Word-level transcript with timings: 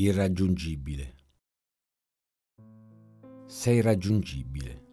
Irraggiungibile. 0.00 1.14
Sei 3.44 3.76
irraggiungibile. 3.76 4.86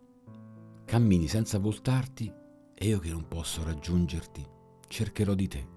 Cammini 0.84 1.30
senza 1.30 1.60
voltarti 1.60 2.30
e 2.76 2.88
io 2.88 3.00
che 3.00 3.12
non 3.12 3.26
posso 3.30 3.64
raggiungerti, 3.64 4.46
cercherò 4.86 5.34
di 5.34 5.48
te, 5.48 5.68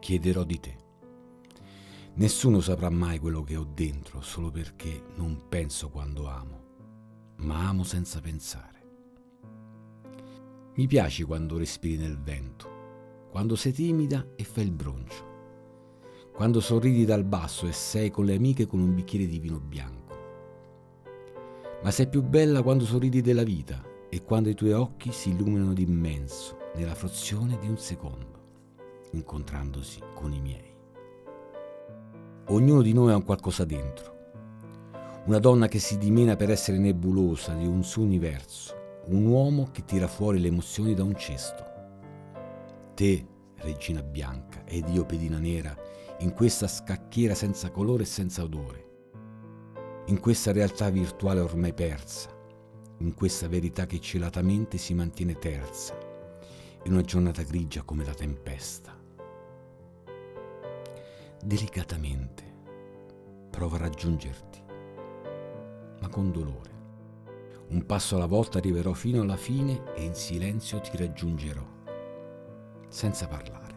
chiederò 0.00 0.42
di 0.42 0.58
te. 0.58 0.76
Nessuno 2.14 2.58
saprà 2.60 2.90
mai 2.90 3.20
quello 3.20 3.44
che 3.44 3.54
ho 3.54 3.70
dentro 3.72 4.20
solo 4.20 4.50
perché 4.50 5.00
non 5.14 5.46
penso 5.48 5.88
quando 5.88 6.26
amo, 6.26 7.34
ma 7.36 7.68
amo 7.68 7.84
senza 7.84 8.20
pensare. 8.20 8.82
Mi 10.74 10.88
piaci 10.88 11.22
quando 11.22 11.56
respiri 11.56 11.98
nel 11.98 12.18
vento, 12.18 13.28
quando 13.30 13.54
sei 13.54 13.70
timida 13.70 14.26
e 14.34 14.42
fai 14.42 14.64
il 14.64 14.72
broncio 14.72 15.29
quando 16.40 16.60
sorridi 16.60 17.04
dal 17.04 17.24
basso 17.24 17.66
e 17.66 17.72
sei 17.72 18.10
con 18.10 18.24
le 18.24 18.34
amiche 18.34 18.66
con 18.66 18.80
un 18.80 18.94
bicchiere 18.94 19.26
di 19.26 19.38
vino 19.38 19.60
bianco. 19.60 20.16
Ma 21.82 21.90
sei 21.90 22.08
più 22.08 22.22
bella 22.22 22.62
quando 22.62 22.86
sorridi 22.86 23.20
della 23.20 23.42
vita 23.42 23.84
e 24.08 24.22
quando 24.22 24.48
i 24.48 24.54
tuoi 24.54 24.72
occhi 24.72 25.12
si 25.12 25.28
illuminano 25.28 25.74
d'immenso 25.74 26.56
nella 26.76 26.94
frazione 26.94 27.58
di 27.58 27.68
un 27.68 27.76
secondo, 27.76 28.40
incontrandosi 29.10 30.00
con 30.14 30.32
i 30.32 30.40
miei. 30.40 30.74
Ognuno 32.46 32.80
di 32.80 32.94
noi 32.94 33.12
ha 33.12 33.16
un 33.16 33.24
qualcosa 33.24 33.66
dentro. 33.66 34.14
Una 35.26 35.40
donna 35.40 35.68
che 35.68 35.78
si 35.78 35.98
dimena 35.98 36.36
per 36.36 36.50
essere 36.50 36.78
nebulosa 36.78 37.52
di 37.52 37.66
un 37.66 37.84
suo 37.84 38.02
universo, 38.02 38.74
un 39.08 39.26
uomo 39.26 39.68
che 39.72 39.84
tira 39.84 40.08
fuori 40.08 40.40
le 40.40 40.48
emozioni 40.48 40.94
da 40.94 41.02
un 41.02 41.14
cesto. 41.16 41.64
Te, 42.94 43.26
regina 43.60 44.02
bianca, 44.02 44.64
ed 44.64 44.88
io 44.88 45.04
pedina 45.04 45.38
nera, 45.38 45.76
in 46.20 46.32
questa 46.32 46.68
scacchiera 46.68 47.34
senza 47.34 47.70
colore 47.70 48.02
e 48.02 48.06
senza 48.06 48.42
odore, 48.42 48.88
in 50.06 50.20
questa 50.20 50.52
realtà 50.52 50.90
virtuale 50.90 51.40
ormai 51.40 51.72
persa, 51.72 52.28
in 52.98 53.14
questa 53.14 53.48
verità 53.48 53.86
che 53.86 54.00
celatamente 54.00 54.76
si 54.76 54.92
mantiene 54.92 55.38
terza, 55.38 55.96
in 56.84 56.92
una 56.92 57.02
giornata 57.02 57.42
grigia 57.42 57.82
come 57.82 58.04
la 58.04 58.14
tempesta. 58.14 58.98
Delicatamente 61.42 62.44
prova 63.50 63.76
a 63.76 63.80
raggiungerti, 63.80 64.62
ma 66.00 66.08
con 66.08 66.30
dolore. 66.30 66.78
Un 67.68 67.86
passo 67.86 68.16
alla 68.16 68.26
volta 68.26 68.58
arriverò 68.58 68.92
fino 68.92 69.22
alla 69.22 69.36
fine 69.36 69.94
e 69.94 70.02
in 70.02 70.14
silenzio 70.14 70.80
ti 70.80 70.96
raggiungerò, 70.96 71.64
senza 72.90 73.26
parlare, 73.26 73.74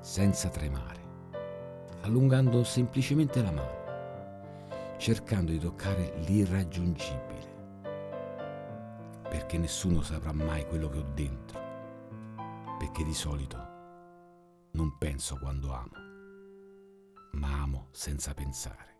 senza 0.00 0.48
tremare 0.50 1.00
allungando 2.02 2.64
semplicemente 2.64 3.42
la 3.42 3.50
mano, 3.50 4.98
cercando 4.98 5.50
di 5.50 5.58
toccare 5.58 6.14
l'irraggiungibile, 6.26 7.48
perché 9.28 9.58
nessuno 9.58 10.02
saprà 10.02 10.32
mai 10.32 10.66
quello 10.66 10.88
che 10.88 10.98
ho 10.98 11.06
dentro, 11.14 11.58
perché 12.78 13.04
di 13.04 13.14
solito 13.14 13.68
non 14.72 14.96
penso 14.98 15.36
quando 15.38 15.72
amo, 15.72 15.90
ma 17.32 17.62
amo 17.62 17.88
senza 17.90 18.32
pensare. 18.34 18.99